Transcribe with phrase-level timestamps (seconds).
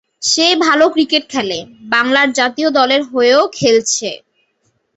[0.21, 1.59] সে ভালো ক্রিকেট খেলে,
[1.93, 4.09] বাংলার জাতীয় দলের হয়েও খেলেছে।